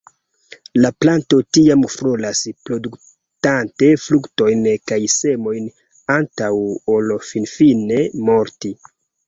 [0.83, 5.71] La planto tiam floras, produktante fruktojn kaj semojn
[6.17, 6.53] antaŭ
[6.99, 8.77] ol finfine morti.